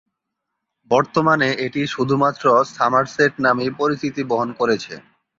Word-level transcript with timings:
বর্তমানে 0.91 1.49
এটি 1.65 1.81
শুধুমাত্র 1.87 2.45
"সমারসেট" 2.71 3.33
নামেই 3.45 3.71
পরিচিতি 3.79 4.21
বহন 4.31 4.49
করছে। 4.59 4.93